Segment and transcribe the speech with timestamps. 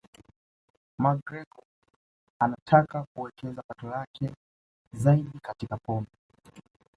[1.01, 1.63] McGregor
[2.39, 4.33] anataka kuwekeza pato lake
[4.93, 6.11] zaidi akatika pombe